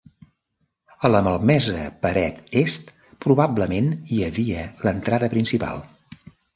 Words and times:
A 1.09 1.11
la 1.15 1.21
malmesa 1.27 1.83
paret 2.07 2.41
est 2.63 2.89
probablement 3.29 3.95
hi 4.17 4.21
havia 4.33 4.69
l'entrada 4.89 5.35
principal. 5.39 5.89